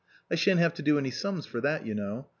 [0.31, 2.25] I shan't have to do any sums for that, you know.